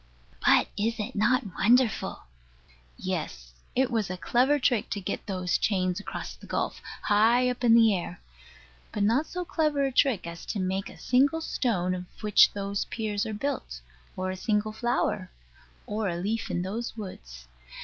But 0.43 0.67
is 0.75 0.95
it 0.99 1.13
not 1.15 1.43
wonderful? 1.55 2.23
Yes: 2.97 3.53
it 3.75 3.91
was 3.91 4.09
a 4.09 4.17
clever 4.17 4.57
trick 4.57 4.89
to 4.89 4.99
get 4.99 5.27
those 5.27 5.59
chains 5.59 5.99
across 5.99 6.33
the 6.33 6.47
gulf, 6.47 6.81
high 7.03 7.47
up 7.51 7.63
in 7.63 7.75
the 7.75 7.95
air: 7.95 8.19
but 8.91 9.03
not 9.03 9.27
so 9.27 9.45
clever 9.45 9.83
a 9.85 9.91
trick 9.91 10.25
as 10.25 10.43
to 10.47 10.59
make 10.59 10.89
a 10.89 10.97
single 10.97 11.39
stone 11.39 11.93
of 11.93 12.05
which 12.23 12.51
those 12.53 12.85
piers 12.85 13.27
are 13.27 13.33
built, 13.35 13.79
or 14.17 14.31
a 14.31 14.35
single 14.35 14.71
flower 14.71 15.29
or 15.85 16.15
leaf 16.15 16.49
in 16.49 16.63
those 16.63 16.97
woods. 16.97 17.47